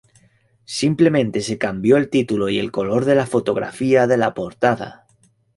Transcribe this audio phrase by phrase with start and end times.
[0.79, 5.05] Simplemente se cambió el título y el color de la fotografía de la portada.